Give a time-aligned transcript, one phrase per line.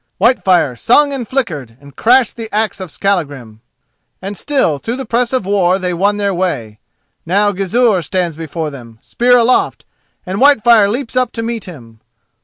[0.19, 3.61] Whitefire sung and flickered, and crashed the axe of Skallagrim,
[4.19, 6.79] and still through the press of war they won their way.
[7.23, 9.85] Now Gizur stands before them, spear aloft,
[10.25, 11.99] and Whitefire leaps up to meet him.